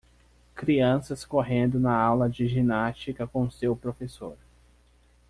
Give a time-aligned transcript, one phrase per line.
[0.55, 4.35] Crianças correndo na aula de ginástica com seu professor.